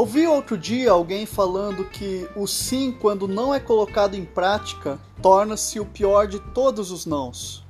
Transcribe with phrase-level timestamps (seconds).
[0.00, 5.78] Ouvi outro dia alguém falando que o sim, quando não é colocado em prática, torna-se
[5.78, 7.62] o pior de todos os nãos.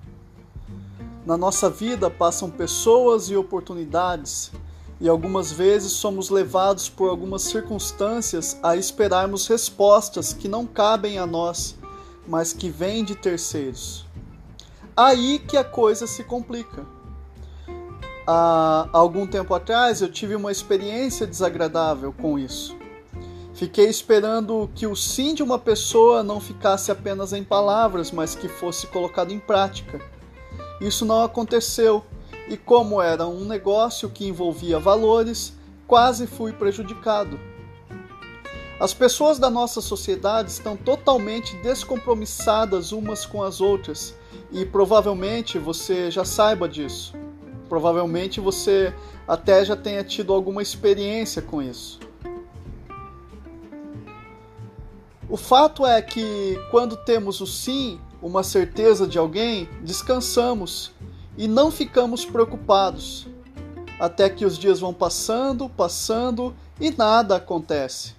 [1.26, 4.52] Na nossa vida passam pessoas e oportunidades,
[5.00, 11.26] e algumas vezes somos levados por algumas circunstâncias a esperarmos respostas que não cabem a
[11.26, 11.74] nós,
[12.28, 14.06] mas que vêm de terceiros.
[14.96, 16.99] Aí que a coisa se complica
[18.32, 22.76] há algum tempo atrás eu tive uma experiência desagradável com isso.
[23.54, 28.48] Fiquei esperando que o sim de uma pessoa não ficasse apenas em palavras, mas que
[28.48, 30.00] fosse colocado em prática.
[30.80, 32.04] Isso não aconteceu,
[32.48, 35.52] e como era um negócio que envolvia valores,
[35.86, 37.38] quase fui prejudicado.
[38.78, 44.14] As pessoas da nossa sociedade estão totalmente descompromissadas umas com as outras,
[44.52, 47.12] e provavelmente você já saiba disso.
[47.70, 48.92] Provavelmente você
[49.28, 52.00] até já tenha tido alguma experiência com isso.
[55.28, 60.90] O fato é que quando temos o sim, uma certeza de alguém, descansamos
[61.38, 63.28] e não ficamos preocupados.
[64.00, 68.14] Até que os dias vão passando, passando e nada acontece.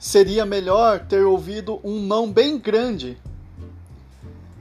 [0.00, 3.16] Seria melhor ter ouvido um não bem grande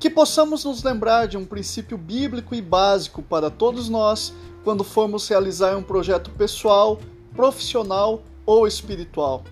[0.06, 4.32] que possamos nos lembrar de um princípio bíblico e básico para todos nós
[4.64, 7.00] quando formos realizar um projeto pessoal,
[7.36, 9.44] profissional ou espiritual.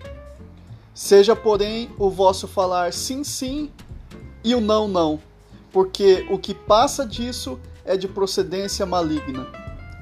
[0.94, 3.68] Seja, porém, o vosso falar sim, sim
[4.44, 5.18] e o não, não,
[5.72, 9.48] porque o que passa disso é de procedência maligna.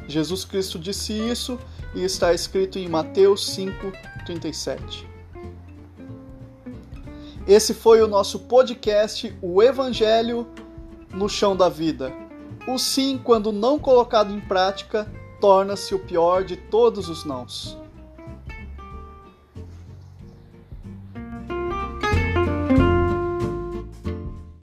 [0.06, 1.58] Jesus Cristo disse isso
[1.94, 5.11] e está escrito em Mateus 5:37.
[7.46, 10.46] Esse foi o nosso podcast, o Evangelho
[11.12, 12.12] no chão da vida.
[12.68, 17.76] O sim, quando não colocado em prática, torna-se o pior de todos os nãos.